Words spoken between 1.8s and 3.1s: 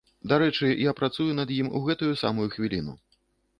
у гэтую самую хвіліну.